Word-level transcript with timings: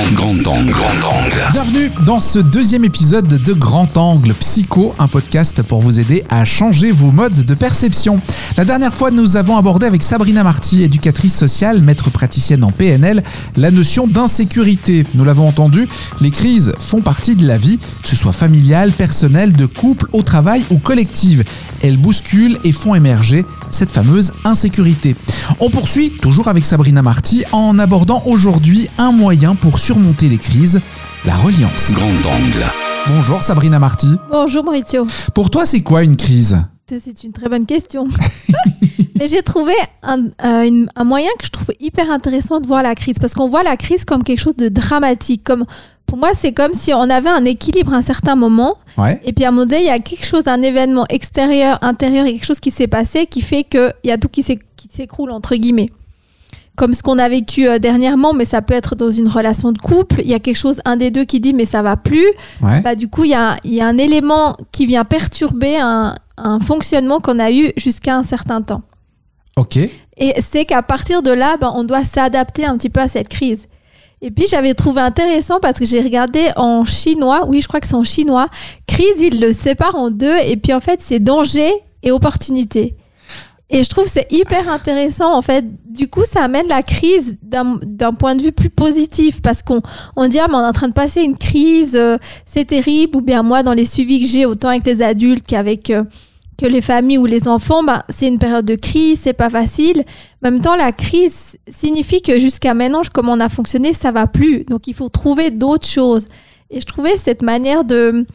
Grand, 0.00 0.16
grand 0.42 0.52
angle. 0.52 0.70
Grand 0.70 1.08
angle. 1.08 1.52
Bienvenue 1.52 1.90
dans 2.06 2.20
ce 2.20 2.38
deuxième 2.38 2.84
épisode 2.84 3.26
de 3.26 3.52
Grand 3.52 3.96
Angle 3.96 4.32
Psycho, 4.34 4.94
un 4.98 5.08
podcast 5.08 5.62
pour 5.62 5.80
vous 5.80 6.00
aider 6.00 6.24
à 6.30 6.44
changer 6.44 6.92
vos 6.92 7.10
modes 7.10 7.44
de 7.44 7.54
perception. 7.54 8.20
La 8.56 8.64
dernière 8.64 8.94
fois, 8.94 9.10
nous 9.10 9.36
avons 9.36 9.56
abordé 9.56 9.86
avec 9.86 10.02
Sabrina 10.02 10.42
Marty, 10.42 10.82
éducatrice 10.82 11.36
sociale, 11.36 11.82
maître 11.82 12.10
praticienne 12.10 12.64
en 12.64 12.70
PNL, 12.70 13.22
la 13.56 13.70
notion 13.70 14.06
d'insécurité. 14.06 15.04
Nous 15.14 15.24
l'avons 15.24 15.48
entendu, 15.48 15.88
les 16.20 16.30
crises 16.30 16.72
font 16.78 17.00
partie 17.00 17.36
de 17.36 17.46
la 17.46 17.58
vie, 17.58 17.78
que 18.02 18.08
ce 18.08 18.16
soit 18.16 18.32
familiale, 18.32 18.92
personnelle, 18.92 19.52
de 19.52 19.66
couple, 19.66 20.06
au 20.12 20.22
travail 20.22 20.64
ou 20.70 20.78
collective. 20.78 21.44
Elles 21.82 21.96
bousculent 21.96 22.58
et 22.64 22.72
font 22.72 22.94
émerger 22.94 23.44
cette 23.70 23.90
fameuse 23.90 24.32
insécurité. 24.44 25.16
On 25.60 25.70
poursuit 25.70 26.10
toujours 26.10 26.48
avec 26.48 26.64
Sabrina 26.64 27.02
Marty 27.02 27.44
en 27.52 27.78
abordant 27.78 28.22
aujourd'hui 28.26 28.88
un 28.98 29.12
moyen 29.12 29.54
pour 29.54 29.78
surmonter 29.78 30.29
les 30.30 30.38
crises, 30.38 30.80
la 31.26 31.34
reliance. 31.36 31.92
Grand 31.92 32.06
angle. 32.06 32.64
Bonjour 33.08 33.42
Sabrina 33.42 33.78
Marty. 33.78 34.08
Bonjour 34.30 34.62
Maurizio. 34.64 35.06
Pour 35.34 35.50
toi, 35.50 35.66
c'est 35.66 35.80
quoi 35.82 36.02
une 36.04 36.16
crise? 36.16 36.56
C'est 36.88 37.24
une 37.24 37.32
très 37.32 37.48
bonne 37.48 37.66
question. 37.66 38.06
Mais 39.18 39.28
j'ai 39.28 39.42
trouvé 39.42 39.72
un, 40.02 40.26
euh, 40.44 40.62
une- 40.66 40.88
un 40.96 41.04
moyen 41.04 41.28
que 41.38 41.44
je 41.46 41.50
trouve 41.50 41.72
hyper 41.80 42.10
intéressant 42.10 42.58
de 42.60 42.66
voir 42.66 42.82
la 42.82 42.94
crise. 42.94 43.16
Parce 43.20 43.34
qu'on 43.34 43.48
voit 43.48 43.62
la 43.62 43.76
crise 43.76 44.04
comme 44.04 44.22
quelque 44.24 44.38
chose 44.40 44.56
de 44.56 44.68
dramatique. 44.68 45.42
Comme, 45.44 45.66
pour 46.06 46.16
moi, 46.18 46.30
c'est 46.34 46.52
comme 46.52 46.72
si 46.74 46.92
on 46.94 47.02
avait 47.10 47.28
un 47.28 47.44
équilibre 47.44 47.92
à 47.94 47.98
un 47.98 48.02
certain 48.02 48.34
moment. 48.36 48.76
Ouais. 48.98 49.20
Et 49.24 49.32
puis 49.32 49.44
à 49.44 49.48
un 49.48 49.50
moment 49.50 49.66
donné, 49.66 49.80
il 49.82 49.86
y 49.86 49.90
a 49.90 49.98
quelque 49.98 50.24
chose, 50.26 50.46
un 50.46 50.62
événement 50.62 51.06
extérieur, 51.08 51.78
intérieur, 51.82 52.24
il 52.26 52.32
y 52.32 52.34
a 52.34 52.38
quelque 52.38 52.46
chose 52.46 52.60
qui 52.60 52.70
s'est 52.70 52.88
passé 52.88 53.26
qui 53.26 53.40
fait 53.42 53.64
qu'il 53.64 53.92
y 54.04 54.10
a 54.10 54.18
tout 54.18 54.28
qui 54.28 54.42
s'écroule, 54.42 55.30
entre 55.30 55.54
guillemets. 55.56 55.90
Comme 56.76 56.94
ce 56.94 57.02
qu'on 57.02 57.18
a 57.18 57.28
vécu 57.28 57.68
euh, 57.68 57.78
dernièrement, 57.78 58.32
mais 58.32 58.44
ça 58.44 58.62
peut 58.62 58.74
être 58.74 58.94
dans 58.94 59.10
une 59.10 59.28
relation 59.28 59.72
de 59.72 59.78
couple. 59.78 60.20
Il 60.22 60.30
y 60.30 60.34
a 60.34 60.38
quelque 60.38 60.56
chose, 60.56 60.80
un 60.84 60.96
des 60.96 61.10
deux 61.10 61.24
qui 61.24 61.40
dit 61.40 61.52
mais 61.52 61.64
ça 61.64 61.82
va 61.82 61.96
plus. 61.96 62.26
Ouais. 62.62 62.80
Bah, 62.80 62.94
du 62.94 63.08
coup, 63.08 63.24
il 63.24 63.30
y 63.30 63.34
a, 63.34 63.56
il 63.64 63.74
y 63.74 63.80
a 63.80 63.86
un 63.86 63.98
élément 63.98 64.56
qui 64.72 64.86
vient 64.86 65.04
perturber 65.04 65.78
un, 65.78 66.14
un 66.36 66.60
fonctionnement 66.60 67.20
qu'on 67.20 67.38
a 67.38 67.50
eu 67.50 67.72
jusqu'à 67.76 68.16
un 68.16 68.22
certain 68.22 68.62
temps. 68.62 68.82
Ok. 69.56 69.76
Et 69.76 70.34
c'est 70.40 70.64
qu'à 70.64 70.82
partir 70.82 71.22
de 71.22 71.30
là, 71.30 71.56
ben, 71.60 71.72
on 71.74 71.84
doit 71.84 72.04
s'adapter 72.04 72.64
un 72.64 72.76
petit 72.76 72.90
peu 72.90 73.00
à 73.00 73.08
cette 73.08 73.28
crise. 73.28 73.66
Et 74.22 74.30
puis 74.30 74.46
j'avais 74.48 74.74
trouvé 74.74 75.00
intéressant 75.00 75.60
parce 75.60 75.78
que 75.78 75.86
j'ai 75.86 76.00
regardé 76.00 76.50
en 76.56 76.84
chinois, 76.84 77.46
oui 77.48 77.62
je 77.62 77.68
crois 77.68 77.80
que 77.80 77.86
c'est 77.86 77.94
en 77.94 78.04
chinois, 78.04 78.48
crise 78.86 79.18
il 79.18 79.40
le 79.40 79.54
sépare 79.54 79.94
en 79.94 80.10
deux 80.10 80.36
et 80.44 80.56
puis 80.56 80.74
en 80.74 80.80
fait 80.80 81.00
c'est 81.00 81.20
danger 81.20 81.72
et 82.02 82.10
opportunité. 82.10 82.94
Et 83.70 83.84
je 83.84 83.88
trouve 83.88 84.06
c'est 84.06 84.26
hyper 84.30 84.68
intéressant 84.68 85.32
en 85.34 85.42
fait. 85.42 85.64
Du 85.90 86.08
coup 86.08 86.24
ça 86.24 86.42
amène 86.42 86.66
la 86.68 86.82
crise 86.82 87.38
d'un 87.42 87.78
d'un 87.82 88.12
point 88.12 88.34
de 88.34 88.42
vue 88.42 88.52
plus 88.52 88.70
positif 88.70 89.40
parce 89.42 89.62
qu'on 89.62 89.80
on 90.16 90.28
dit 90.28 90.38
ah 90.38 90.46
mais 90.48 90.56
on 90.56 90.60
est 90.60 90.68
en 90.68 90.72
train 90.72 90.88
de 90.88 90.92
passer 90.92 91.22
une 91.22 91.36
crise, 91.36 91.94
euh, 91.96 92.16
c'est 92.44 92.64
terrible 92.64 93.16
ou 93.16 93.20
bien 93.20 93.42
moi 93.42 93.62
dans 93.62 93.72
les 93.72 93.84
suivis 93.84 94.20
que 94.20 94.28
j'ai 94.28 94.44
autant 94.44 94.68
avec 94.68 94.84
les 94.86 95.02
adultes 95.02 95.46
qu'avec 95.46 95.90
euh, 95.90 96.04
que 96.60 96.66
les 96.66 96.82
familles 96.82 97.18
ou 97.18 97.26
les 97.26 97.48
enfants, 97.48 97.82
bah, 97.82 98.04
c'est 98.10 98.28
une 98.28 98.38
période 98.38 98.66
de 98.66 98.74
crise, 98.74 99.20
c'est 99.22 99.32
pas 99.32 99.48
facile. 99.48 100.04
En 100.44 100.50
même 100.50 100.60
temps, 100.60 100.76
la 100.76 100.92
crise 100.92 101.56
signifie 101.68 102.20
que 102.20 102.38
jusqu'à 102.38 102.74
maintenant, 102.74 103.00
comme 103.14 103.30
on 103.30 103.40
a 103.40 103.48
fonctionné, 103.48 103.94
ça 103.94 104.12
va 104.12 104.26
plus. 104.26 104.64
Donc, 104.64 104.86
il 104.86 104.92
faut 104.94 105.08
trouver 105.08 105.50
d'autres 105.50 105.86
choses. 105.86 106.26
Et 106.68 106.80
je 106.80 106.84
trouvais 106.84 107.16
cette 107.16 107.40
manière 107.40 107.84
de, 107.84 108.26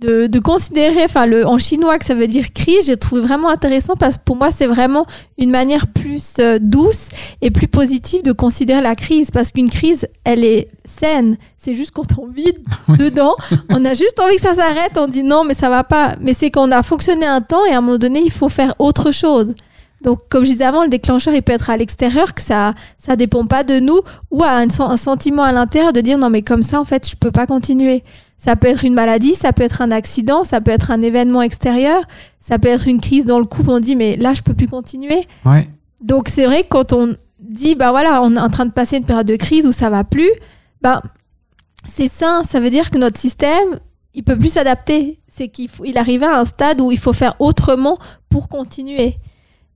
de, 0.00 0.26
de 0.26 0.38
considérer, 0.38 1.04
enfin, 1.04 1.26
le, 1.26 1.46
en 1.46 1.58
chinois, 1.58 1.98
que 1.98 2.04
ça 2.04 2.14
veut 2.14 2.26
dire 2.26 2.52
crise, 2.52 2.86
j'ai 2.86 2.96
trouvé 2.96 3.20
vraiment 3.20 3.48
intéressant 3.48 3.94
parce 3.96 4.16
que 4.16 4.22
pour 4.24 4.36
moi, 4.36 4.50
c'est 4.50 4.66
vraiment 4.66 5.06
une 5.38 5.50
manière 5.50 5.86
plus 5.86 6.36
euh, 6.38 6.58
douce 6.60 7.08
et 7.42 7.50
plus 7.50 7.68
positive 7.68 8.22
de 8.22 8.32
considérer 8.32 8.80
la 8.80 8.94
crise. 8.94 9.30
Parce 9.30 9.52
qu'une 9.52 9.68
crise, 9.68 10.08
elle 10.24 10.44
est 10.44 10.68
saine. 10.84 11.36
C'est 11.58 11.74
juste 11.74 11.90
quand 11.90 12.18
on 12.18 12.26
vit 12.26 12.54
dedans, 12.98 13.36
on 13.68 13.84
a 13.84 13.94
juste 13.94 14.18
envie 14.20 14.36
que 14.36 14.42
ça 14.42 14.54
s'arrête, 14.54 14.92
on 14.96 15.06
dit 15.06 15.22
non, 15.22 15.44
mais 15.44 15.54
ça 15.54 15.68
va 15.68 15.84
pas. 15.84 16.16
Mais 16.20 16.32
c'est 16.32 16.50
qu'on 16.50 16.70
a 16.72 16.82
fonctionné 16.82 17.26
un 17.26 17.42
temps 17.42 17.64
et 17.66 17.72
à 17.72 17.78
un 17.78 17.80
moment 17.82 17.98
donné, 17.98 18.22
il 18.24 18.32
faut 18.32 18.48
faire 18.48 18.74
autre 18.78 19.12
chose. 19.12 19.54
Donc, 20.02 20.20
comme 20.30 20.44
je 20.44 20.52
disais 20.52 20.64
avant, 20.64 20.82
le 20.82 20.88
déclencheur, 20.88 21.34
il 21.34 21.42
peut 21.42 21.52
être 21.52 21.68
à 21.68 21.76
l'extérieur, 21.76 22.34
que 22.34 22.40
ça 22.40 22.72
ça 22.96 23.16
dépend 23.16 23.44
pas 23.44 23.64
de 23.64 23.80
nous, 23.80 24.00
ou 24.30 24.42
à 24.42 24.52
un, 24.52 24.66
un 24.78 24.96
sentiment 24.96 25.42
à 25.42 25.52
l'intérieur 25.52 25.92
de 25.92 26.00
dire 26.00 26.16
non, 26.16 26.30
mais 26.30 26.40
comme 26.40 26.62
ça, 26.62 26.80
en 26.80 26.84
fait, 26.84 27.06
je 27.06 27.16
peux 27.16 27.30
pas 27.30 27.46
continuer. 27.46 28.02
Ça 28.42 28.56
peut 28.56 28.68
être 28.68 28.86
une 28.86 28.94
maladie, 28.94 29.34
ça 29.34 29.52
peut 29.52 29.62
être 29.62 29.82
un 29.82 29.90
accident, 29.90 30.44
ça 30.44 30.62
peut 30.62 30.70
être 30.70 30.90
un 30.90 31.02
événement 31.02 31.42
extérieur, 31.42 32.00
ça 32.38 32.58
peut 32.58 32.68
être 32.68 32.88
une 32.88 32.98
crise 32.98 33.26
dans 33.26 33.38
le 33.38 33.44
couple, 33.44 33.68
on 33.68 33.80
dit 33.80 33.96
mais 33.96 34.16
là, 34.16 34.32
je 34.32 34.40
peux 34.40 34.54
plus 34.54 34.66
continuer. 34.66 35.28
Ouais. 35.44 35.68
Donc 36.00 36.30
c'est 36.30 36.46
vrai 36.46 36.62
que 36.62 36.68
quand 36.68 36.94
on 36.94 37.14
dit 37.38 37.74
bah 37.74 37.90
voilà, 37.90 38.22
on 38.22 38.34
est 38.34 38.40
en 38.40 38.48
train 38.48 38.64
de 38.64 38.72
passer 38.72 38.96
une 38.96 39.04
période 39.04 39.26
de 39.26 39.36
crise 39.36 39.66
où 39.66 39.72
ça 39.72 39.90
va 39.90 40.04
plus, 40.04 40.30
bah 40.80 41.02
c'est 41.84 42.08
ça, 42.08 42.40
ça 42.48 42.60
veut 42.60 42.70
dire 42.70 42.88
que 42.88 42.96
notre 42.96 43.18
système, 43.20 43.78
il 44.14 44.22
peut 44.22 44.38
plus 44.38 44.54
s'adapter. 44.54 45.18
C'est 45.28 45.48
qu'il 45.48 45.68
faut, 45.68 45.84
il 45.84 45.98
arrive 45.98 46.24
à 46.24 46.40
un 46.40 46.46
stade 46.46 46.80
où 46.80 46.90
il 46.90 46.98
faut 46.98 47.12
faire 47.12 47.36
autrement 47.40 47.98
pour 48.30 48.48
continuer. 48.48 49.18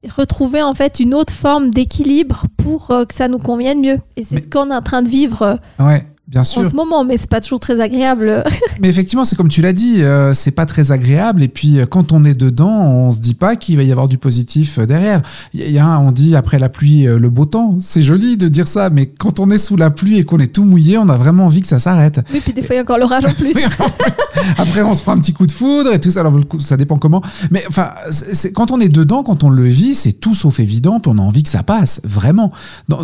Et 0.03 0.09
retrouver 0.09 0.63
en 0.63 0.73
fait 0.73 1.01
une 1.01 1.13
autre 1.13 1.35
forme 1.35 1.69
d'équilibre 1.69 2.45
pour 2.57 2.91
euh, 2.91 3.05
que 3.05 3.15
ça 3.15 3.29
nous 3.29 3.39
convienne 3.39 3.81
mieux. 3.81 3.99
Et 4.17 4.25
c'est 4.25 4.41
ce 4.41 4.49
qu'on 4.49 4.71
est 4.71 4.75
en 4.75 4.81
train 4.81 5.03
de 5.03 5.09
vivre 5.11 5.43
euh, 5.43 5.85
Ouais. 5.85 6.07
Bien 6.27 6.43
sûr. 6.43 6.63
en 6.63 6.71
ce 6.71 6.75
moment, 6.75 7.05
mais 7.05 7.19
c'est 7.19 7.29
pas 7.29 7.41
toujours 7.43 7.61
très 7.61 7.81
agréable. 7.81 8.43
Mais 8.81 8.89
effectivement, 8.89 9.25
c'est 9.27 9.37
comme 9.37 9.51
tu 9.51 9.61
l'as 9.61 9.75
dit, 9.75 10.03
euh, 10.03 10.33
c'est 10.33 10.51
pas 10.53 10.65
très 10.65 10.91
agréable. 10.91 11.43
Et 11.43 11.49
puis, 11.49 11.79
euh, 11.79 11.87
quand 11.87 12.13
on 12.13 12.25
est 12.25 12.33
dedans, 12.35 12.71
on 12.71 13.11
se 13.11 13.19
dit 13.21 13.35
pas 13.35 13.57
qu'il 13.57 13.77
va 13.77 13.83
y 13.83 13.93
avoir 13.93 14.09
du 14.09 14.17
positif 14.17 14.79
euh, 14.79 14.87
derrière. 14.87 15.21
Il 15.53 15.71
y 15.71 15.79
a- 15.79 15.85
un, 15.87 15.99
on 15.99 16.13
dit 16.13 16.35
après 16.35 16.59
la 16.59 16.71
pluie, 16.71 17.07
euh, 17.07 17.19
le 17.19 17.29
beau 17.29 17.45
temps. 17.45 17.77
C'est 17.79 18.01
joli 18.01 18.39
de 18.39 18.49
dire 18.49 18.67
ça, 18.67 18.89
mais 18.89 19.07
quand 19.07 19.39
on 19.39 19.51
est 19.51 19.59
sous 19.59 19.77
la 19.77 19.91
pluie 19.91 20.19
et 20.19 20.25
qu'on 20.25 20.41
est 20.41 20.53
tout 20.53 20.65
mouillé, 20.65 20.97
on 20.97 21.09
a 21.11 21.17
vraiment 21.19 21.45
envie 21.45 21.61
que 21.61 21.67
ça 21.69 21.79
s'arrête. 21.79 22.21
oui, 22.33 22.41
puis 22.43 22.55
des 22.55 22.63
fois 22.63 22.75
il 22.75 22.79
y 22.79 22.81
a 22.81 22.83
encore 22.85 22.99
l'orage 22.99 23.27
en 23.27 23.33
plus. 23.33 23.53
Après, 24.59 24.83
on 24.83 24.95
se 24.95 25.03
prend 25.03 25.13
un 25.13 25.21
petit 25.21 25.33
coup 25.33 25.47
de 25.47 25.53
foudre 25.53 25.93
et 25.93 26.01
tout 26.01 26.11
ça. 26.11 26.21
Alors, 26.21 26.39
ça 26.61 26.77
dépend 26.77 26.97
comment. 26.97 27.23
Mais 27.51 27.65
enfin, 27.69 27.91
c'est- 28.11 28.53
quand 28.53 28.71
on 28.73 28.81
est 28.81 28.89
dedans, 28.89 29.23
quand 29.23 29.45
on 29.45 29.51
le 29.51 29.65
vit, 29.65 29.95
c'est 29.95 30.13
tout 30.15 30.35
sauf 30.35 30.59
évident. 30.61 31.01
Puis 31.01 31.13
on 31.15 31.19
a 31.19 31.23
envie 31.23 31.43
que 31.43 31.49
ça 31.51 31.63
passe, 31.63 32.01
vraiment. 32.05 32.51
Dans- 32.89 33.03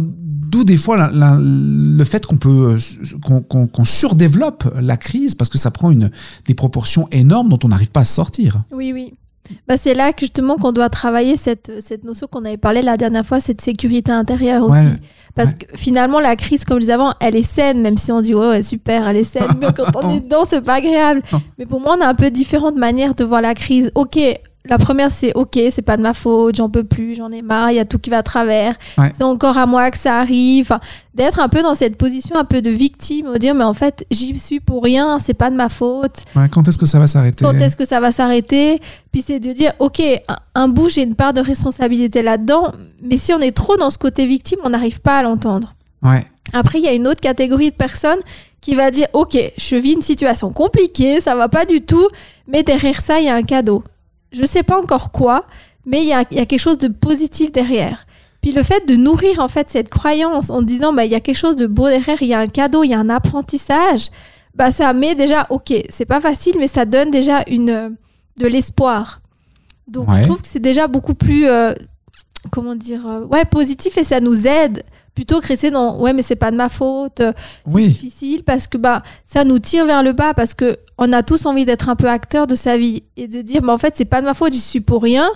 D'où 0.51 0.65
des 0.65 0.77
fois 0.77 0.97
la- 0.97 1.11
la- 1.13 1.39
le 1.41 2.05
fait 2.05 2.27
qu'on 2.27 2.37
peut 2.37 2.77
euh, 2.77 3.67
qu'on, 3.73 3.85
surdéveloppe 3.85 4.65
la 4.81 4.97
crise 4.97 5.35
parce 5.35 5.49
que 5.49 5.59
ça 5.59 5.71
prend 5.71 5.91
une, 5.91 6.11
des 6.47 6.55
proportions 6.55 7.07
énormes 7.13 7.49
dont 7.51 7.59
on 7.65 7.69
n'arrive 7.69 7.91
pas 7.91 8.01
à 8.01 8.05
sortir. 8.05 8.63
Oui, 8.73 8.93
oui. 8.93 9.15
Bah, 9.67 9.77
c'est 9.77 9.95
là 9.95 10.13
que 10.13 10.21
justement 10.21 10.57
qu'on 10.57 10.71
doit 10.73 10.89
travailler 10.89 11.37
cette, 11.37 11.73
cette 11.81 12.05
notion 12.05 12.27
qu'on 12.31 12.45
avait 12.45 12.57
parlé 12.57 12.83
la 12.83 12.97
dernière 12.97 13.27
fois, 13.27 13.41
cette 13.41 13.61
sécurité 13.61 14.13
intérieure 14.13 14.63
aussi. 14.65 14.79
Parce 15.35 15.51
ouais. 15.51 15.55
que 15.59 15.77
finalement, 15.77 16.21
la 16.21 16.37
crise, 16.37 16.65
comme 16.65 16.77
je 16.77 16.83
disais 16.83 16.93
avant, 16.93 17.15
elle 17.21 17.35
est 17.37 17.43
saine, 17.43 17.81
même 17.81 17.97
si 17.97 18.13
on 18.13 18.21
dit 18.21 18.35
ouais, 18.35 18.49
ouais 18.49 18.63
super, 18.63 19.09
elle 19.09 19.17
est 19.17 19.25
saine, 19.25 19.49
mais 19.61 19.69
quand 19.77 19.91
on 19.97 20.11
est 20.17 20.21
dedans, 20.21 20.45
c'est 20.47 20.61
pas 20.63 20.75
agréable. 20.75 21.23
Non. 21.33 21.41
Mais 21.59 21.67
pour 21.67 21.81
moi, 21.81 21.97
on 21.99 22.03
a 22.03 22.09
un 22.09 22.15
peu 22.15 22.31
différentes 22.31 22.77
manières 22.77 23.15
de 23.15 23.25
voir 23.25 23.41
la 23.41 23.55
crise. 23.55 23.91
Ok, 23.95 24.19
la 24.67 24.77
première, 24.79 25.11
c'est 25.11 25.33
ok, 25.35 25.59
c'est 25.71 25.81
pas 25.83 25.97
de 25.97 26.03
ma 26.03 26.13
faute, 26.13 26.57
j'en 26.57 26.69
peux 26.69 26.85
plus, 26.85 27.15
j'en 27.17 27.31
ai 27.33 27.41
marre, 27.41 27.71
il 27.71 27.77
y 27.77 27.79
a 27.79 27.85
tout 27.87 27.99
qui 27.99 28.11
va 28.11 28.19
à 28.19 28.23
travers, 28.23 28.75
Ouais. 28.99 29.11
c'est 29.17 29.25
encore 29.25 29.57
à 29.57 29.65
moi 29.67 29.91
que 29.91 29.97
ça 29.99 30.19
arrive. 30.19 30.67
Enfin, 30.67 30.81
D'être 31.15 31.41
un 31.41 31.49
peu 31.49 31.63
dans 31.63 31.75
cette 31.75 31.97
position 31.97 32.37
un 32.37 32.45
peu 32.45 32.63
de 32.63 32.71
victime, 32.71 33.33
de 33.33 33.39
dire 33.39 33.55
mais 33.55 33.65
en 33.65 33.75
fait, 33.75 34.07
j'y 34.11 34.39
suis 34.39 34.61
pour 34.61 34.85
rien, 34.85 35.19
c'est 35.19 35.35
pas 35.35 35.51
de 35.51 35.57
ma 35.57 35.69
faute. 35.69 36.25
Ouais, 36.37 36.49
quand 36.49 36.69
est-ce 36.69 36.79
que 36.79 36.87
ça 36.87 36.99
va 37.01 37.07
s'arrêter? 37.09 37.45
Quand 37.45 37.55
est-ce 37.55 37.75
que 37.77 37.85
ça 37.85 37.99
va 38.01 38.11
s'arrêter? 38.13 38.81
Puis 39.11 39.23
c'est 39.23 39.41
de 39.41 39.53
dire, 39.53 39.73
ok, 39.81 40.01
un, 40.29 40.37
un 40.55 40.69
bout, 40.69 40.89
j'ai 40.89 41.03
une 41.03 41.15
part 41.17 41.33
de 41.33 41.41
responsabilité 41.41 42.23
là-dedans, 42.23 42.73
mais 43.03 43.17
si 43.17 43.33
on 43.33 43.41
est 43.41 43.51
trop 43.51 43.77
dans 43.77 43.91
ce 43.91 43.99
côté 43.99 44.27
victime, 44.27 44.59
on 44.65 44.71
n'arrive 44.71 45.01
pas 45.01 45.19
à 45.19 45.23
l'entendre. 45.23 45.75
Ouais, 46.03 46.25
Après, 46.53 46.79
il 46.79 46.85
y 46.85 46.89
a 46.89 46.93
une 46.93 47.09
autre 47.09 47.21
catégorie 47.21 47.71
de 47.71 47.77
personnes 47.77 48.21
qui 48.61 48.75
va 48.75 48.91
dire, 48.91 49.09
ok, 49.13 49.37
je 49.59 49.77
vis 49.77 49.93
une 49.95 50.03
situation 50.03 50.51
compliquée, 50.53 51.21
ça 51.21 51.35
va 51.35 51.49
pas 51.49 51.65
du 51.65 51.81
tout, 51.81 52.07
mais 52.47 52.63
derrière 52.63 53.01
ça, 53.01 53.19
il 53.19 53.27
y 53.27 53.29
a 53.31 53.35
un 53.35 53.43
cadeau. 53.43 53.83
Je 54.33 54.45
sais 54.45 54.63
pas 54.63 54.79
encore 54.81 55.11
quoi, 55.11 55.47
mais 55.87 56.03
il 56.03 56.09
y 56.09 56.13
a, 56.13 56.25
il 56.31 56.37
y 56.37 56.41
a 56.41 56.47
quelque 56.47 56.61
chose 56.61 56.79
de 56.79 56.89
positif 56.89 57.53
derrière. 57.53 58.07
Puis 58.43 58.53
le 58.53 58.63
fait 58.63 58.87
de 58.89 58.97
nourrir 58.97 59.41
en 59.41 59.49
fait 59.49 59.69
cette 59.71 59.91
croyance 59.91 60.49
en 60.51 60.63
disant 60.63 60.93
bah 60.93 61.05
il 61.05 61.11
y 61.13 61.15
a 61.15 61.21
quelque 61.21 61.37
chose 61.37 61.57
de 61.57 61.67
beau 61.67 61.89
derrière, 61.89 62.23
il 62.23 62.29
y 62.29 62.35
a 62.35 62.39
un 62.39 62.47
cadeau, 62.47 62.85
il 62.85 62.91
y 62.91 62.95
a 62.95 62.99
un 62.99 63.11
apprentissage, 63.11 64.09
bah 64.55 64.71
ça 64.71 64.93
met 64.95 65.15
déjà 65.15 65.47
ok, 65.51 65.75
c'est 65.91 66.07
pas 66.07 66.21
facile 66.21 66.55
mais 66.59 66.67
ça 66.69 66.85
donne 66.87 67.11
déjà 67.11 67.43
une 67.49 67.71
euh, 67.71 67.89
de 68.39 68.47
l'espoir. 68.47 69.21
Donc 69.89 70.09
Ouais. 70.09 70.19
je 70.19 70.23
trouve 70.23 70.41
que 70.41 70.49
c'est 70.49 70.59
déjà 70.61 70.87
beaucoup 70.87 71.15
plus 71.15 71.47
euh, 71.47 71.75
comment 72.51 72.75
dire 72.75 73.07
euh, 73.07 73.25
ouais 73.27 73.45
positif 73.45 73.99
et 73.99 74.05
ça 74.05 74.21
nous 74.21 74.47
aide 74.47 74.85
plutôt 75.21 75.39
que 75.43 75.49
rester 75.49 75.71
dans 75.71 75.99
ouais 76.01 76.15
mais 76.15 76.23
c'est 76.23 76.35
pas 76.35 76.51
de 76.51 76.57
ma 76.57 76.71
faute, 76.71 77.21
euh, 77.21 77.33
c'est 77.67 77.75
oui, 77.75 77.89
difficile 77.89 78.43
parce 78.43 78.67
que 78.67 78.79
bah 78.79 79.03
ça 79.27 79.45
nous 79.45 79.59
tire 79.59 79.85
vers 79.85 80.03
le 80.03 80.15
bas 80.15 80.33
parce 80.33 80.55
que 80.55 80.79
on 80.97 81.13
a 81.13 81.23
tous 81.23 81.45
envie 81.45 81.67
d'être 81.67 81.91
un 81.91 81.95
peu 81.95 82.09
acteur 82.09 82.47
de 82.47 82.55
sa 82.55 82.79
vie 82.79 83.03
et 83.19 83.29
de 83.29 83.43
dire 83.43 83.61
bah 83.61 83.75
en 83.75 83.77
fait 83.77 83.95
c'est 83.95 84.07
pas 84.07 84.23
de 84.23 84.27
ma 84.27 84.33
faute, 84.33 84.55
j'y 84.55 84.61
suis 84.61 84.81
pour 84.81 85.03
rien. 85.03 85.29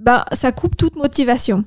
Bah 0.00 0.24
ça 0.32 0.50
coupe 0.50 0.78
toute 0.78 0.96
motivation. 0.96 1.64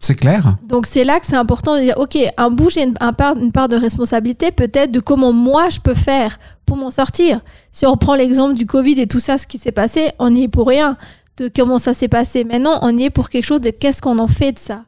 c'est 0.00 0.16
clair. 0.16 0.56
Donc 0.68 0.86
c'est 0.86 1.04
là 1.04 1.20
que 1.20 1.26
c'est 1.26 1.36
important 1.36 1.76
de 1.76 1.82
dire, 1.82 1.94
ok, 1.98 2.18
un 2.36 2.50
bout, 2.50 2.68
j'ai 2.68 2.82
une, 2.82 2.94
un 2.98 3.12
part, 3.12 3.36
une 3.36 3.52
part 3.52 3.68
de 3.68 3.76
responsabilité 3.76 4.50
peut-être 4.50 4.90
de 4.90 4.98
comment 4.98 5.32
moi 5.32 5.68
je 5.70 5.78
peux 5.78 5.94
faire 5.94 6.40
pour 6.66 6.76
m'en 6.76 6.90
sortir. 6.90 7.40
Si 7.70 7.86
on 7.86 7.96
prend 7.96 8.16
l'exemple 8.16 8.54
du 8.54 8.66
Covid 8.66 9.00
et 9.00 9.06
tout 9.06 9.20
ça, 9.20 9.38
ce 9.38 9.46
qui 9.46 9.58
s'est 9.58 9.70
passé, 9.70 10.10
on 10.18 10.34
y 10.34 10.42
est 10.42 10.48
pour 10.48 10.66
rien 10.66 10.96
de 11.36 11.48
comment 11.54 11.78
ça 11.78 11.94
s'est 11.94 12.08
passé. 12.08 12.42
Maintenant, 12.42 12.80
on 12.82 12.96
y 12.96 13.04
est 13.04 13.10
pour 13.10 13.28
quelque 13.30 13.46
chose 13.46 13.60
de 13.60 13.70
qu'est-ce 13.70 14.02
qu'on 14.02 14.18
en 14.18 14.26
fait 14.26 14.50
de 14.50 14.58
ça? 14.58 14.82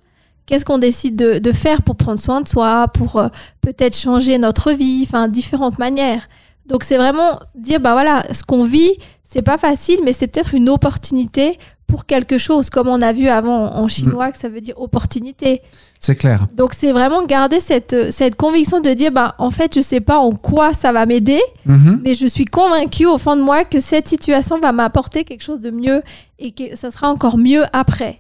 Qu'est-ce 0.51 0.65
qu'on 0.65 0.79
décide 0.79 1.15
de, 1.15 1.39
de, 1.39 1.53
faire 1.53 1.83
pour 1.83 1.95
prendre 1.95 2.19
soin 2.19 2.41
de 2.41 2.49
soi, 2.49 2.89
pour 2.89 3.17
euh, 3.17 3.29
peut-être 3.61 3.97
changer 3.97 4.37
notre 4.37 4.73
vie, 4.73 5.05
enfin 5.07 5.29
différentes 5.29 5.79
manières. 5.79 6.29
Donc 6.67 6.83
c'est 6.83 6.97
vraiment 6.97 7.39
dire 7.55 7.79
bah 7.79 7.93
voilà, 7.93 8.25
ce 8.33 8.43
qu'on 8.43 8.65
vit, 8.65 8.91
c'est 9.23 9.43
pas 9.43 9.59
facile, 9.59 10.01
mais 10.05 10.13
c'est 10.13 10.27
peut-être 10.27 10.55
une 10.55 10.69
opportunité 10.69 11.57
pour 11.87 12.05
quelque 12.05 12.37
chose, 12.37 12.69
comme 12.69 12.89
on 12.89 13.01
a 13.01 13.13
vu 13.13 13.29
avant 13.29 13.75
en 13.75 13.87
chinois, 13.87 14.29
mm. 14.29 14.33
que 14.33 14.39
ça 14.39 14.49
veut 14.49 14.61
dire 14.61 14.75
opportunité. 14.81 15.63
C'est 16.01 16.17
clair. 16.17 16.47
Donc 16.57 16.75
c'est 16.75 16.93
vraiment 16.93 17.25
garder 17.25 17.61
cette, 17.61 18.11
cette 18.11 18.35
conviction 18.35 18.81
de 18.81 18.91
dire, 18.91 19.13
bah, 19.13 19.35
en 19.39 19.51
fait, 19.53 19.75
je 19.75 19.81
sais 19.81 20.01
pas 20.01 20.19
en 20.19 20.33
quoi 20.33 20.75
ça 20.75 20.93
va 20.93 21.07
m'aider, 21.07 21.41
mm-hmm. 21.69 22.01
mais 22.03 22.15
je 22.15 22.27
suis 22.27 22.45
convaincue 22.45 23.07
au 23.07 23.19
fond 23.19 23.37
de 23.37 23.43
moi 23.43 23.65
que 23.65 23.79
cette 23.79 24.09
situation 24.09 24.59
va 24.59 24.73
m'apporter 24.73 25.23
quelque 25.23 25.43
chose 25.43 25.61
de 25.61 25.71
mieux 25.71 26.03
et 26.41 26.51
que 26.51 26.77
ça 26.77 26.91
sera 26.91 27.09
encore 27.09 27.39
mieux 27.39 27.65
après. 27.73 28.20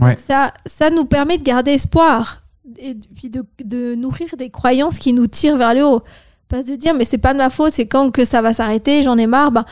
Ouais. 0.00 0.16
ça, 0.18 0.52
ça 0.66 0.90
nous 0.90 1.04
permet 1.04 1.38
de 1.38 1.42
garder 1.42 1.72
espoir 1.72 2.42
et 2.78 2.96
puis 3.16 3.30
de, 3.30 3.44
de 3.64 3.94
nourrir 3.94 4.28
des 4.36 4.50
croyances 4.50 4.98
qui 4.98 5.12
nous 5.12 5.26
tirent 5.26 5.56
vers 5.56 5.74
le 5.74 5.84
haut. 5.84 6.02
Pas 6.48 6.62
de 6.62 6.76
dire, 6.76 6.94
mais 6.94 7.04
c'est 7.04 7.18
pas 7.18 7.32
de 7.32 7.38
ma 7.38 7.50
faute, 7.50 7.72
c'est 7.72 7.86
quand 7.86 8.10
que 8.10 8.24
ça 8.24 8.40
va 8.40 8.52
s'arrêter, 8.52 9.02
j'en 9.02 9.18
ai 9.18 9.26
marre. 9.26 9.52
Ben, 9.52 9.64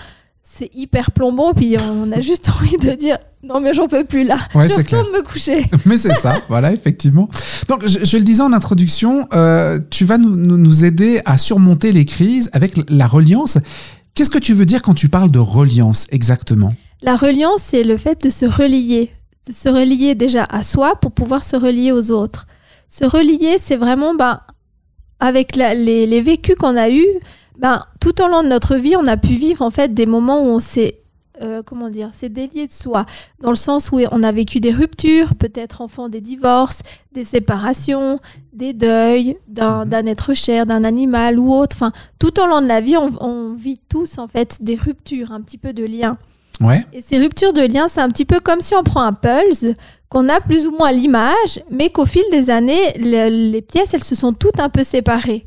c'est 0.43 0.71
hyper 0.75 1.11
plombant, 1.11 1.53
puis 1.55 1.77
on 1.79 2.13
a 2.13 2.21
juste 2.21 2.49
envie 2.61 2.77
de 2.77 2.93
dire 2.93 3.19
non, 3.43 3.61
mais 3.61 3.75
j'en 3.75 3.89
peux 3.89 4.05
plus 4.05 4.25
là. 4.25 4.39
je 4.53 4.59
retourne 4.59 5.09
me 5.13 5.23
coucher. 5.23 5.67
mais 5.87 5.99
c'est 5.99 6.15
ça, 6.15 6.43
voilà, 6.49 6.73
effectivement. 6.73 7.29
Donc, 7.69 7.87
je, 7.87 8.17
le 8.17 8.25
disais 8.25 8.43
en 8.43 8.53
introduction, 8.53 9.25
euh, 9.35 9.79
tu 9.91 10.05
vas 10.05 10.19
nous, 10.19 10.35
nous, 10.37 10.85
aider 10.85 11.21
à 11.25 11.39
surmonter 11.39 11.93
les 11.93 12.05
crises 12.05 12.51
avec 12.53 12.75
la 12.89 13.07
reliance. 13.07 13.59
Qu'est-ce 14.15 14.31
que 14.31 14.39
tu 14.39 14.55
veux 14.55 14.67
dire 14.67 14.83
quand 14.83 14.95
tu 14.95 15.09
parles 15.09 15.31
de 15.31 15.39
reliance 15.39 16.07
exactement? 16.11 16.73
La 17.03 17.17
reliance, 17.17 17.61
c'est 17.63 17.85
le 17.85 17.97
fait 17.97 18.23
de 18.23 18.31
se 18.31 18.47
relier. 18.47 19.11
De 19.47 19.53
se 19.53 19.69
relier 19.69 20.15
déjà 20.15 20.45
à 20.45 20.63
soi 20.63 20.97
pour 20.97 21.13
pouvoir 21.13 21.45
se 21.45 21.57
relier 21.57 21.93
aux 21.93 22.11
autres. 22.11 22.47
Se 22.89 23.05
relier, 23.05 23.57
c'est 23.59 23.77
vraiment 23.77 24.15
bah, 24.15 24.47
avec 25.21 25.57
les, 25.57 26.07
les, 26.07 26.21
vécus 26.21 26.57
qu'on 26.57 26.77
a 26.77 26.91
eus, 26.91 27.07
ben, 27.59 27.85
tout 28.01 28.21
au 28.23 28.29
long 28.29 28.43
de 28.43 28.49
notre 28.49 28.77
vie, 28.77 28.97
on 28.97 29.07
a 29.07 29.17
pu 29.17 29.35
vivre 29.35 29.63
en 29.63 29.71
fait 29.71 29.95
des 29.95 30.07
moments 30.07 30.43
où 30.43 30.47
on 30.47 30.61
s'est 30.61 31.01
euh, 31.43 31.63
comment 31.63 31.91
dire, 31.91 32.15
s'est 32.15 32.31
délié 32.31 32.67
de 32.67 32.73
soi, 32.73 33.05
dans 33.41 33.51
le 33.51 33.57
sens 33.57 33.91
où 33.93 34.01
on 34.11 34.23
a 34.23 34.33
vécu 34.33 34.59
des 34.59 34.73
ruptures, 34.73 35.35
peut-être 35.35 35.83
enfant 35.83 36.09
des 36.09 36.23
divorces, 36.23 36.81
des 37.13 37.25
séparations, 37.25 38.21
des 38.55 38.73
deuils 38.73 39.37
d'un 39.47 39.85
mhm. 39.85 40.09
être 40.09 40.33
cher, 40.33 40.65
d'un 40.65 40.83
animal 40.83 41.39
ou 41.39 41.53
autre. 41.53 41.77
Enfin, 41.77 41.93
tout 42.19 42.41
au 42.41 42.47
long 42.47 42.63
de 42.63 42.67
la 42.67 42.81
vie, 42.81 42.97
on, 42.97 43.11
on, 43.21 43.53
vit 43.53 43.79
tous 43.87 44.17
en 44.17 44.29
fait 44.29 44.63
des 44.63 44.77
ruptures, 44.77 45.31
un 45.31 45.43
petit 45.43 45.59
peu 45.59 45.75
de 45.75 45.85
liens. 45.85 46.17
Et 46.93 47.01
ces 47.01 47.19
ruptures 47.19 47.53
de 47.53 47.61
liens, 47.61 47.89
c'est 47.89 48.01
un 48.01 48.09
petit 48.09 48.25
peu 48.25 48.41
comme 48.41 48.61
si 48.61 48.75
on 48.75 48.83
prend 48.83 49.03
un 49.03 49.13
pulse 49.13 49.67
qu'on 50.09 50.29
a 50.29 50.41
plus 50.41 50.67
ou 50.67 50.71
moins 50.71 50.93
l'image, 50.93 51.61
mais 51.71 51.91
qu'au 51.91 52.07
fil 52.07 52.23
des 52.31 52.49
années, 52.51 52.93
les 52.99 53.63
pièces, 53.63 53.93
elles 53.95 54.05
se 54.05 54.15
sont 54.15 54.33
toutes 54.33 54.61
un 54.61 54.69
peu 54.69 54.85
séparées. 54.85 55.47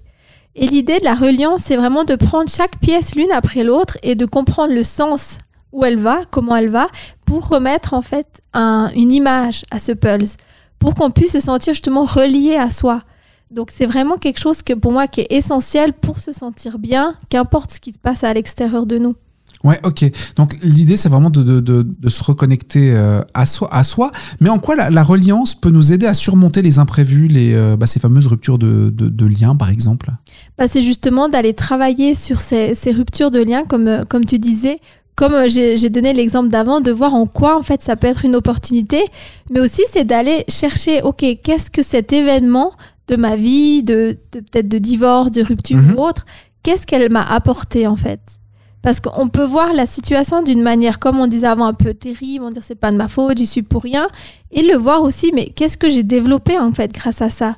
Et 0.56 0.68
l'idée 0.68 1.00
de 1.00 1.06
la 1.06 1.16
reliance, 1.16 1.62
c'est 1.64 1.78
vraiment 1.78 2.04
de 2.04 2.16
prendre 2.16 2.50
chaque 2.50 2.80
pièce 2.80 3.16
l'une 3.16 3.32
après 3.32 3.64
l'autre 3.64 3.98
et 4.04 4.16
de 4.16 4.26
comprendre 4.26 4.74
le 4.74 4.84
sens 4.84 5.38
où 5.72 5.86
elle 5.86 5.98
va, 5.98 6.22
comment 6.30 6.56
elle 6.56 6.70
va, 6.70 6.88
pour 7.26 7.48
remettre 7.48 7.94
en 7.94 8.02
fait 8.02 8.42
une 8.54 9.12
image 9.12 9.64
à 9.72 9.80
ce 9.80 9.92
pulse, 9.94 10.38
pour 10.80 10.94
qu'on 10.94 11.12
puisse 11.12 11.32
se 11.32 11.40
sentir 11.40 11.74
justement 11.74 12.04
relié 12.04 12.56
à 12.56 12.70
soi. 12.70 13.04
Donc 13.52 13.72
c'est 13.72 13.86
vraiment 13.86 14.18
quelque 14.18 14.40
chose 14.40 14.62
que 14.62 14.74
pour 14.74 14.92
moi 14.92 15.08
qui 15.08 15.22
est 15.22 15.32
essentiel 15.32 15.94
pour 15.94 16.20
se 16.20 16.34
sentir 16.34 16.78
bien, 16.78 17.16
qu'importe 17.30 17.72
ce 17.72 17.80
qui 17.80 17.94
se 17.94 18.00
passe 18.00 18.24
à 18.24 18.34
l'extérieur 18.34 18.86
de 18.86 18.98
nous. 18.98 19.16
Ouais, 19.64 19.80
ok. 19.84 20.10
Donc 20.38 20.56
l'idée, 20.64 20.96
c'est 20.96 21.10
vraiment 21.10 21.30
de, 21.30 21.44
de, 21.44 21.60
de, 21.60 22.10
se 22.10 22.24
reconnecter 22.24 22.94
euh, 22.94 23.22
à, 23.34 23.46
soi, 23.46 23.68
à 23.72 23.84
soi. 23.84 24.12
Mais 24.40 24.50
en 24.50 24.58
quoi 24.58 24.76
la, 24.76 24.90
la, 24.90 25.04
reliance 25.04 25.54
peut 25.54 25.70
nous 25.70 25.92
aider 25.92 26.06
à 26.06 26.14
surmonter 26.14 26.62
les 26.62 26.80
imprévus, 26.80 27.28
les, 27.28 27.54
euh, 27.54 27.76
bah, 27.76 27.86
ces 27.86 28.00
fameuses 28.00 28.28
ruptures 28.28 28.58
de, 28.58 28.90
de 28.90 29.26
liens, 29.26 29.56
par 29.56 29.70
exemple? 29.70 30.12
Bah, 30.58 30.68
C'est 30.70 30.82
justement 30.82 31.28
d'aller 31.28 31.54
travailler 31.54 32.16
sur 32.16 32.40
ces, 32.40 32.74
ces, 32.74 32.92
ruptures 32.92 33.32
de 33.32 33.40
liens, 33.40 33.66
comme, 33.66 33.88
euh, 33.88 34.04
comme 34.08 34.24
tu 34.24 34.40
disais, 34.40 34.80
comme 35.16 35.50
j'ai 35.50 35.90
donné 35.90 36.14
l'exemple 36.14 36.48
d'avant, 36.48 36.80
de 36.80 36.92
voir 36.92 37.14
en 37.14 37.26
quoi 37.26 37.60
en 37.60 37.62
fait 37.62 37.82
ça 37.82 37.98
peut 37.98 38.08
être 38.08 38.24
une 38.24 38.38
opportunité, 38.38 39.04
mais 39.52 39.60
aussi 39.60 39.82
c'est 39.92 40.06
d'aller 40.06 40.46
chercher, 40.48 41.02
ok, 41.02 41.26
qu'est-ce 41.44 41.70
que 41.70 41.82
cet 41.82 42.14
événement 42.14 42.72
de 43.10 43.18
ma 43.18 43.36
vie, 43.36 43.84
de, 43.84 44.18
de 44.32 44.40
peut-être 44.40 44.70
de 44.70 44.78
divorce, 44.78 45.32
de 45.32 45.44
rupture 45.44 45.78
mhm. 45.78 45.96
ou 45.98 46.04
autre, 46.04 46.26
qu'est-ce 46.64 46.88
qu'elle 46.88 47.12
m'a 47.12 47.24
apporté 47.24 47.86
en 47.86 47.98
fait? 47.98 48.39
Parce 48.82 49.00
qu'on 49.00 49.28
peut 49.28 49.44
voir 49.44 49.74
la 49.74 49.86
situation 49.86 50.42
d'une 50.42 50.62
manière, 50.62 51.00
comme 51.00 51.20
on 51.20 51.28
disait 51.28 51.48
avant, 51.48 51.66
un 51.66 51.74
peu 51.74 51.94
terrible, 51.94 52.46
on 52.46 52.50
dit 52.50 52.60
c'est 52.62 52.76
pas 52.76 52.92
de 52.92 52.98
ma 52.98 53.08
faute, 53.08 53.38
j'y 53.38 53.46
suis 53.46 53.64
pour 53.64 53.84
rien, 53.84 54.08
et 54.52 54.62
le 54.62 54.78
voir 54.78 55.04
aussi, 55.04 55.32
mais 55.34 55.48
qu'est-ce 55.50 55.78
que 55.78 55.90
j'ai 55.90 56.04
développé 56.04 56.58
en 56.58 56.72
fait 56.72 56.92
grâce 56.94 57.22
à 57.22 57.30
ça? 57.30 57.56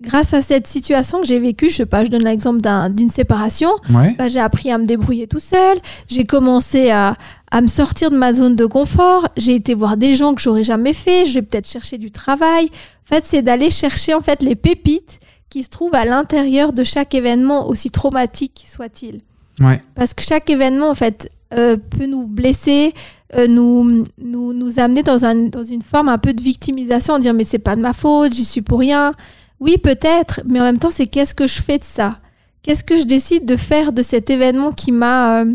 Grâce 0.00 0.34
à 0.34 0.40
cette 0.40 0.66
situation 0.66 1.20
que 1.20 1.26
j'ai 1.26 1.38
vécue, 1.38 1.70
je 1.70 1.76
sais 1.76 1.86
pas, 1.86 2.04
je 2.04 2.10
donne 2.10 2.24
l'exemple 2.24 2.60
d'une 2.90 3.08
séparation, 3.08 3.70
bah, 3.88 4.28
j'ai 4.28 4.40
appris 4.40 4.70
à 4.70 4.76
me 4.76 4.84
débrouiller 4.84 5.28
tout 5.28 5.40
seul, 5.40 5.78
j'ai 6.08 6.24
commencé 6.24 6.90
à, 6.90 7.16
à, 7.52 7.60
me 7.60 7.68
sortir 7.68 8.10
de 8.10 8.16
ma 8.16 8.32
zone 8.32 8.56
de 8.56 8.66
confort, 8.66 9.28
j'ai 9.36 9.54
été 9.54 9.72
voir 9.72 9.96
des 9.96 10.14
gens 10.14 10.34
que 10.34 10.42
j'aurais 10.42 10.64
jamais 10.64 10.92
fait, 10.92 11.24
j'ai 11.24 11.42
peut-être 11.42 11.68
cherché 11.68 11.96
du 11.96 12.10
travail. 12.10 12.66
En 12.66 13.14
fait, 13.14 13.24
c'est 13.24 13.42
d'aller 13.42 13.70
chercher 13.70 14.14
en 14.14 14.20
fait 14.20 14.42
les 14.42 14.56
pépites 14.56 15.20
qui 15.48 15.62
se 15.62 15.68
trouvent 15.68 15.94
à 15.94 16.04
l'intérieur 16.04 16.72
de 16.72 16.82
chaque 16.82 17.14
événement, 17.14 17.68
aussi 17.68 17.90
traumatique 17.90 18.64
soit-il. 18.66 19.20
Parce 19.94 20.14
que 20.14 20.22
chaque 20.22 20.50
événement, 20.50 20.90
en 20.90 20.94
fait, 20.94 21.30
euh, 21.52 21.76
peut 21.76 22.06
nous 22.06 22.26
blesser, 22.26 22.94
euh, 23.36 23.46
nous, 23.46 24.04
nous, 24.18 24.52
nous 24.52 24.80
amener 24.80 25.02
dans, 25.02 25.24
un, 25.24 25.34
dans 25.34 25.62
une 25.62 25.82
forme 25.82 26.08
un 26.08 26.18
peu 26.18 26.32
de 26.32 26.42
victimisation, 26.42 27.14
en 27.14 27.18
dire 27.18 27.34
mais 27.34 27.44
c'est 27.44 27.58
pas 27.58 27.76
de 27.76 27.80
ma 27.80 27.92
faute, 27.92 28.32
j'y 28.32 28.44
suis 28.44 28.62
pour 28.62 28.80
rien. 28.80 29.14
Oui, 29.60 29.78
peut-être, 29.78 30.40
mais 30.48 30.60
en 30.60 30.64
même 30.64 30.78
temps, 30.78 30.90
c'est 30.90 31.06
qu'est-ce 31.06 31.34
que 31.34 31.46
je 31.46 31.62
fais 31.62 31.78
de 31.78 31.84
ça? 31.84 32.10
Qu'est-ce 32.62 32.82
que 32.82 32.98
je 32.98 33.04
décide 33.04 33.44
de 33.44 33.56
faire 33.56 33.92
de 33.92 34.02
cet 34.02 34.30
événement 34.30 34.72
qui 34.72 34.90
m'a 34.90 35.42
euh, 35.42 35.52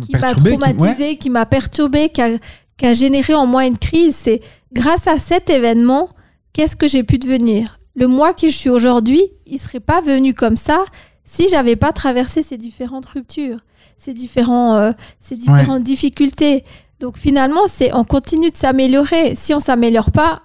qui 0.00 0.12
m'a 0.12 0.34
traumatisé, 0.34 1.16
qui, 1.16 1.30
m'a 1.30 1.46
perturbé, 1.46 2.08
qui 2.08 2.20
a, 2.20 2.30
qui 2.76 2.86
a 2.86 2.94
généré 2.94 3.34
en 3.34 3.46
moi 3.46 3.66
une 3.66 3.78
crise? 3.78 4.14
C'est 4.14 4.40
grâce 4.72 5.06
à 5.06 5.18
cet 5.18 5.50
événement, 5.50 6.10
qu'est-ce 6.52 6.76
que 6.76 6.88
j'ai 6.88 7.02
pu 7.04 7.18
devenir? 7.18 7.78
Le 7.96 8.06
moi 8.06 8.34
qui 8.34 8.50
je 8.50 8.56
suis 8.56 8.70
aujourd'hui, 8.70 9.22
il 9.46 9.58
serait 9.58 9.80
pas 9.80 10.00
venu 10.00 10.34
comme 10.34 10.56
ça 10.56 10.84
si 11.24 11.48
j'avais 11.48 11.76
pas 11.76 11.92
traversé 11.92 12.42
ces 12.42 12.58
différentes 12.58 13.06
ruptures, 13.06 13.58
ces, 13.96 14.12
différents, 14.12 14.76
euh, 14.76 14.92
ces 15.20 15.36
différentes 15.36 15.82
difficultés. 15.82 16.64
Donc 17.00 17.16
finalement, 17.16 17.66
c'est 17.66 17.92
on 17.94 18.04
continue 18.04 18.50
de 18.50 18.56
s'améliorer. 18.56 19.34
Si 19.34 19.54
on 19.54 19.60
s'améliore 19.60 20.10
pas, 20.10 20.40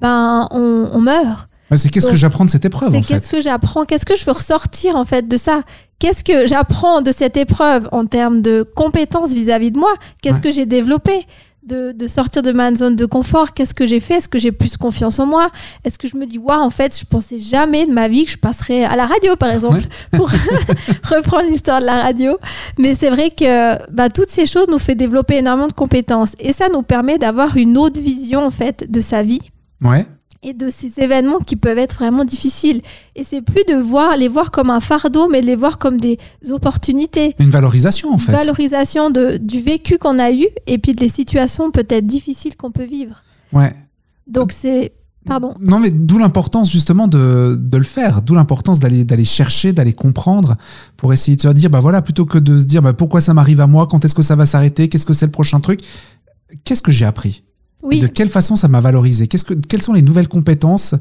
ben 0.00 0.48
on, 0.50 0.98
meurt. 0.98 1.48
c'est 1.74 1.88
qu'est-ce 1.90 2.08
que 2.08 2.16
j'apprends 2.16 2.44
de 2.44 2.50
cette 2.50 2.64
épreuve 2.64 2.92
C'est 2.92 3.02
qu'est-ce 3.02 3.30
que 3.30 3.40
j'apprends 3.40 3.84
Qu'est-ce 3.84 4.06
que 4.06 4.16
je 4.16 4.24
veux 4.24 4.32
ressortir 4.32 4.96
en 4.96 5.04
fait 5.04 5.28
de 5.28 5.36
ça? 5.36 5.62
Qu'est-ce 5.98 6.24
que 6.24 6.46
j'apprends 6.48 7.02
de 7.02 7.12
cette 7.12 7.36
épreuve 7.36 7.88
en 7.92 8.06
termes 8.06 8.42
de 8.42 8.64
compétences 8.74 9.32
vis-à-vis 9.32 9.70
de 9.70 9.78
moi? 9.78 9.92
Qu'est-ce 10.22 10.40
que 10.40 10.50
j'ai 10.50 10.66
développé? 10.66 11.24
De, 11.62 12.08
sortir 12.08 12.42
de 12.42 12.52
ma 12.52 12.74
zone 12.74 12.96
de 12.96 13.06
confort. 13.06 13.52
Qu'est-ce 13.52 13.74
que 13.74 13.86
j'ai 13.86 14.00
fait? 14.00 14.14
Est-ce 14.14 14.28
que 14.28 14.38
j'ai 14.38 14.52
plus 14.52 14.76
confiance 14.76 15.18
en 15.18 15.26
moi? 15.26 15.50
Est-ce 15.84 15.98
que 15.98 16.08
je 16.08 16.16
me 16.16 16.26
dis, 16.26 16.38
waouh, 16.38 16.60
en 16.60 16.70
fait, 16.70 16.98
je 16.98 17.04
pensais 17.04 17.38
jamais 17.38 17.86
de 17.86 17.92
ma 17.92 18.08
vie 18.08 18.24
que 18.24 18.32
je 18.32 18.38
passerais 18.38 18.84
à 18.84 18.96
la 18.96 19.06
radio, 19.06 19.36
par 19.36 19.50
exemple, 19.50 19.82
pour 20.12 20.30
reprendre 21.04 21.46
l'histoire 21.46 21.80
de 21.80 21.86
la 21.86 22.02
radio. 22.02 22.38
Mais 22.78 22.94
c'est 22.94 23.10
vrai 23.10 23.30
que 23.30 23.90
bah, 23.90 24.08
toutes 24.10 24.30
ces 24.30 24.46
choses 24.46 24.68
nous 24.68 24.78
fait 24.78 24.94
développer 24.94 25.36
énormément 25.36 25.68
de 25.68 25.72
compétences 25.72 26.34
et 26.38 26.52
ça 26.52 26.68
nous 26.68 26.82
permet 26.82 27.18
d'avoir 27.18 27.56
une 27.56 27.78
autre 27.78 28.00
vision, 28.00 28.44
en 28.44 28.50
fait, 28.50 28.90
de 28.90 29.00
sa 29.00 29.22
vie. 29.22 29.40
Ouais 29.82 30.06
et 30.42 30.54
de 30.54 30.70
ces 30.70 31.00
événements 31.00 31.38
qui 31.38 31.56
peuvent 31.56 31.78
être 31.78 31.96
vraiment 31.96 32.24
difficiles. 32.24 32.82
Et 33.14 33.24
c'est 33.24 33.42
plus 33.42 33.64
de 33.68 33.80
voir 33.80 34.16
les 34.16 34.28
voir 34.28 34.50
comme 34.50 34.70
un 34.70 34.80
fardeau, 34.80 35.28
mais 35.28 35.40
de 35.40 35.46
les 35.46 35.56
voir 35.56 35.78
comme 35.78 36.00
des 36.00 36.18
opportunités. 36.50 37.34
Une 37.38 37.50
valorisation 37.50 38.12
en 38.12 38.18
fait. 38.18 38.32
Une 38.32 38.38
valorisation 38.38 39.10
de, 39.10 39.36
du 39.36 39.60
vécu 39.60 39.98
qu'on 39.98 40.18
a 40.18 40.32
eu 40.32 40.46
et 40.66 40.78
puis 40.78 40.94
des 40.94 41.08
situations 41.08 41.70
peut-être 41.70 42.06
difficiles 42.06 42.56
qu'on 42.56 42.70
peut 42.70 42.84
vivre. 42.84 43.22
Ouais. 43.52 43.72
Donc 44.26 44.52
c'est 44.52 44.92
Pardon. 45.24 45.54
Non, 45.60 45.78
mais 45.78 45.90
d'où 45.90 46.18
l'importance 46.18 46.70
justement 46.70 47.06
de, 47.06 47.56
de 47.56 47.76
le 47.76 47.84
faire, 47.84 48.22
d'où 48.22 48.34
l'importance 48.34 48.80
d'aller 48.80 49.04
d'aller 49.04 49.24
chercher, 49.24 49.72
d'aller 49.72 49.92
comprendre, 49.92 50.56
pour 50.96 51.12
essayer 51.12 51.36
de 51.36 51.42
se 51.42 51.48
dire, 51.48 51.70
bah 51.70 51.78
voilà, 51.78 52.02
plutôt 52.02 52.26
que 52.26 52.38
de 52.38 52.58
se 52.58 52.64
dire, 52.64 52.82
bah 52.82 52.92
pourquoi 52.92 53.20
ça 53.20 53.32
m'arrive 53.32 53.60
à 53.60 53.68
moi, 53.68 53.86
quand 53.86 54.04
est-ce 54.04 54.16
que 54.16 54.22
ça 54.22 54.34
va 54.34 54.46
s'arrêter, 54.46 54.88
qu'est-ce 54.88 55.06
que 55.06 55.12
c'est 55.12 55.26
le 55.26 55.32
prochain 55.32 55.60
truc, 55.60 55.80
qu'est-ce 56.64 56.82
que 56.82 56.90
j'ai 56.90 57.04
appris? 57.04 57.44
De 57.82 58.06
quelle 58.06 58.28
façon 58.28 58.56
ça 58.56 58.68
m'a 58.68 58.80
valorisé? 58.80 59.26
Qu'est-ce 59.26 59.44
que, 59.44 59.54
Quelles 59.54 59.82
sont 59.82 59.92
les 59.92 60.02
nouvelles 60.02 60.28
compétences? 60.28 60.94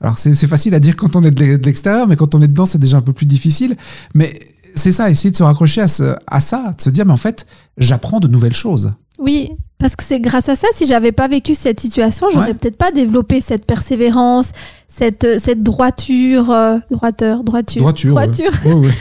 Alors, 0.00 0.16
c'est 0.18 0.34
facile 0.46 0.74
à 0.74 0.80
dire 0.80 0.96
quand 0.96 1.16
on 1.16 1.24
est 1.24 1.30
de 1.30 1.64
l'extérieur, 1.64 2.06
mais 2.06 2.16
quand 2.16 2.34
on 2.34 2.42
est 2.42 2.48
dedans, 2.48 2.66
c'est 2.66 2.78
déjà 2.78 2.98
un 2.98 3.02
peu 3.02 3.12
plus 3.12 3.26
difficile. 3.26 3.76
Mais 4.14 4.32
c'est 4.74 4.92
ça, 4.92 5.10
essayer 5.10 5.30
de 5.30 5.36
se 5.36 5.42
raccrocher 5.42 5.80
à, 5.80 5.88
ce, 5.88 6.14
à 6.26 6.40
ça, 6.40 6.74
de 6.76 6.80
se 6.80 6.90
dire, 6.90 7.04
mais 7.04 7.12
en 7.12 7.18
fait, 7.18 7.46
j'apprends 7.76 8.20
de 8.20 8.28
nouvelles 8.28 8.54
choses. 8.54 8.92
Oui, 9.18 9.50
parce 9.78 9.96
que 9.96 10.04
c'est 10.04 10.20
grâce 10.20 10.48
à 10.48 10.54
ça, 10.54 10.68
si 10.72 10.86
j'avais 10.86 11.10
pas 11.10 11.26
vécu 11.26 11.54
cette 11.54 11.80
situation, 11.80 12.28
j'aurais 12.32 12.54
peut-être 12.54 12.76
pas 12.76 12.92
développé 12.92 13.40
cette 13.40 13.64
persévérance, 13.64 14.52
cette, 14.86 15.24
euh, 15.24 15.38
cette 15.38 15.62
droiture, 15.62 16.50
euh, 16.52 16.78
droiteur, 16.90 17.42
droiture. 17.42 17.80
Droiture. 17.80 18.10
droiture. 18.10 18.52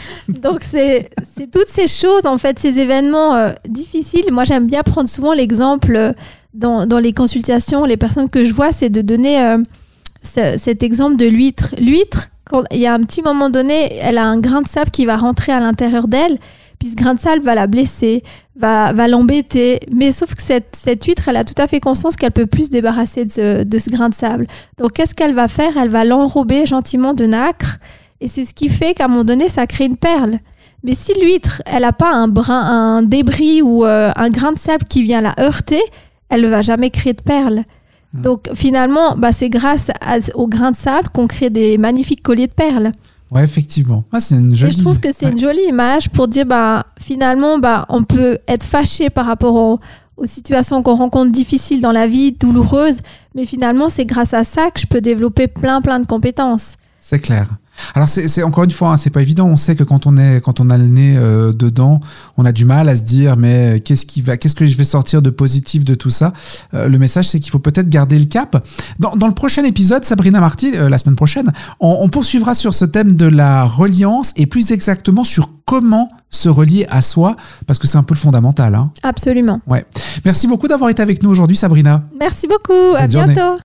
Donc 0.42 0.62
c'est 0.62 1.10
toutes 1.52 1.70
ces 1.70 1.88
choses, 1.88 2.26
en 2.26 2.40
fait, 2.40 2.58
ces 2.58 2.80
événements 2.80 3.36
euh, 3.36 3.52
difficiles. 3.70 4.32
Moi, 4.32 4.44
j'aime 4.44 4.66
bien 4.66 4.82
prendre 4.82 5.10
souvent 5.10 5.34
l'exemple 5.34 6.14
dans, 6.58 7.00
les 7.00 7.14
consultations, 7.14 7.86
les 7.86 7.98
personnes 7.98 8.30
que 8.30 8.44
je 8.44 8.54
vois, 8.54 8.72
c'est 8.72 8.90
de 8.90 9.02
donner 9.02 9.56
ce- 10.24 10.56
cet 10.58 10.84
exemple 10.84 11.16
de 11.18 11.26
l'huître. 11.26 11.76
L'huître, 11.80 12.30
il 12.72 12.80
y 12.80 12.88
a 12.88 12.94
un 12.94 13.02
petit 13.02 13.22
moment 13.22 13.50
donné, 13.50 13.94
elle 14.02 14.18
a 14.18 14.26
un 14.26 14.40
grain 14.40 14.62
de 14.62 14.68
sable 14.68 14.92
qui 14.92 15.06
va 15.06 15.18
rentrer 15.18 15.52
à 15.52 15.60
l'intérieur 15.60 16.08
d'elle, 16.08 16.38
puis 16.80 16.90
ce 16.90 16.96
grain 16.96 17.16
de 17.16 17.20
sable 17.20 17.42
va 17.44 17.56
la 17.56 17.68
blesser, 17.68 18.24
va, 18.56 18.92
l'embêter. 19.08 19.80
Mais 19.94 20.12
sauf 20.12 20.36
que 20.36 20.42
cette, 20.42 21.04
huître, 21.06 21.28
elle 21.28 21.38
a 21.38 21.44
tout 21.44 21.60
à 21.62 21.68
fait 21.68 21.80
conscience 21.80 22.16
qu'elle 22.16 22.32
peut 22.32 22.46
plus 22.46 22.66
se 22.66 22.70
débarrasser 22.70 23.26
de 23.26 23.32
ce, 23.32 23.90
grain 23.90 24.10
de 24.10 24.16
sable. 24.16 24.48
Donc 24.78 24.94
qu'est-ce 24.94 25.16
qu'elle 25.16 25.34
va 25.34 25.48
faire? 25.48 25.78
Elle 25.78 25.90
va 25.90 26.04
l'enrober 26.06 26.66
gentiment 26.66 27.14
de 27.14 27.26
nacre, 27.26 27.78
et 28.22 28.28
c'est 28.28 28.46
ce 28.46 28.54
qui 28.54 28.70
fait 28.70 28.94
qu'à 28.94 29.06
un 29.06 29.08
moment 29.08 29.24
donné, 29.24 29.50
ça 29.50 29.68
crée 29.68 29.86
une 29.86 29.98
perle. 29.98 30.40
Mais 30.84 30.94
si 30.94 31.14
l'huître, 31.20 31.62
elle 31.66 31.82
n'a 31.82 31.94
pas 31.94 32.14
un 32.14 33.02
débris 33.02 33.62
ou 33.62 33.84
euh, 33.84 34.12
un 34.16 34.30
grain 34.30 34.52
de 34.52 34.58
sable 34.60 34.86
qui 34.88 35.04
vient 35.04 35.22
la 35.22 35.34
heurter, 35.40 35.82
elle 36.30 36.42
ne 36.42 36.48
va 36.48 36.62
jamais 36.62 36.90
créer 36.90 37.14
de 37.14 37.22
perles. 37.22 37.64
Hmm. 38.14 38.22
Donc 38.22 38.50
finalement, 38.54 39.16
bah, 39.18 39.32
c'est 39.32 39.50
grâce 39.50 39.90
à- 40.02 40.18
au 40.36 40.48
grain 40.48 40.72
de 40.72 40.76
sable 40.76 41.10
qu'on 41.10 41.28
crée 41.28 41.50
des 41.50 41.78
magnifiques 41.78 42.24
colliers 42.24 42.48
de 42.48 42.54
perles. 42.54 42.92
Ouais, 43.32 43.44
effectivement. 43.44 44.06
Ah, 44.14 44.22
c'est 44.22 44.36
une 44.36 44.54
Et 44.54 44.56
jolie. 44.56 44.72
je 44.72 44.80
trouve 44.80 45.00
que 45.02 45.10
c'est 45.14 45.26
Ouais. 45.26 45.32
une 45.34 45.40
jolie 45.40 45.66
image 45.68 46.10
pour 46.10 46.30
dire 46.30 46.46
bah, 46.46 46.86
finalement, 47.00 47.58
bah, 47.58 47.86
on 47.90 48.04
peut 48.04 48.38
être 48.48 48.64
fâché 48.64 49.10
par 49.10 49.26
rapport 49.26 49.56
au- 49.56 49.80
aux 50.16 50.26
situations 50.26 50.82
qu'on 50.82 50.96
rencontre 50.96 51.32
difficiles 51.32 51.82
dans 51.82 51.92
la 51.92 52.08
vie, 52.08 52.32
douloureuses, 52.32 53.02
mais 53.36 53.46
finalement, 53.46 53.90
c'est 53.90 54.06
grâce 54.06 54.34
à 54.34 54.44
ça 54.44 54.72
que 54.72 54.80
je 54.80 54.88
peux 54.88 55.02
développer 55.02 55.48
plein, 55.48 55.82
plein 55.82 56.00
de 56.00 56.06
compétences. 56.06 56.76
C'est 57.00 57.20
clair. 57.20 57.50
Alors 57.96 58.10
c'est 58.10 58.44
encore 58.44 58.64
une 58.64 58.72
fois, 58.72 58.92
hein, 58.92 58.98
c'est 58.98 59.10
pas 59.10 59.22
évident. 59.22 59.48
On 59.48 59.58
sait 59.58 59.76
que 59.76 59.84
quand 59.84 60.06
on 60.08 60.18
est 60.18 60.42
quand 60.42 60.60
on 60.60 60.70
a 60.70 60.78
le 60.78 60.88
nez 60.88 61.16
euh, 61.18 61.54
dedans, 61.54 62.00
on 62.38 62.46
a 62.46 62.52
du 62.52 62.66
mal 62.66 62.90
à 62.90 62.96
se 62.96 63.02
dire 63.04 63.38
mais 63.38 63.80
qu'est-ce 63.80 64.06
qui 64.06 64.22
va, 64.22 64.38
qu'est-ce 64.38 64.56
que 64.56 64.66
je 64.66 64.78
vais 64.78 64.84
sortir 64.84 65.22
de 65.22 65.30
positif 65.30 65.84
de 65.84 65.96
tout 65.96 66.10
ça? 66.10 66.34
Euh, 66.74 66.88
le 66.88 66.98
message 66.98 67.30
c'est 67.30 67.40
qu'il 67.40 67.52
faut 67.52 67.60
peut-être 67.60 67.90
garder 67.90 68.20
le 68.20 68.26
cap. 68.26 68.66
Dans, 69.00 69.16
dans 69.16 69.28
le 69.28 69.34
prochain 69.34 69.64
épisode, 69.64 70.04
Sabrina 70.06 70.40
Marty, 70.40 70.74
euh, 70.76 70.90
la 70.90 70.98
semaine 70.98 71.16
prochaine, 71.16 71.52
on, 71.80 71.98
on 72.02 72.10
poursuivra 72.10 72.56
sur 72.56 72.74
ce 72.74 72.86
thème 72.86 73.16
de 73.16 73.26
la 73.26 73.64
reliance 73.66 74.34
et 74.36 74.46
plus 74.46 74.72
exactement 74.72 75.24
sur 75.24 75.50
comment 75.66 76.10
se 76.30 76.50
relier 76.50 76.86
à 76.90 77.02
soi 77.02 77.36
parce 77.68 77.78
que 77.78 77.88
c'est 77.88 77.98
un 77.98 78.04
peu 78.04 78.14
le 78.14 78.20
fondamental. 78.20 78.74
Hein. 78.76 78.92
Absolument. 79.04 79.62
Merci 80.26 80.48
beaucoup 80.48 80.68
d'avoir 80.68 80.90
été 80.90 81.02
avec 81.02 81.22
nous 81.24 81.30
aujourd'hui, 81.30 81.58
Sabrina. 81.58 82.04
Merci 82.20 82.48
beaucoup. 82.48 82.96
À 82.96 83.10
journée. 83.10 83.34
bientôt. 83.34 83.58